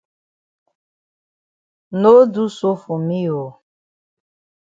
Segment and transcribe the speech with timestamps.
[2.01, 3.47] No do so for me oo.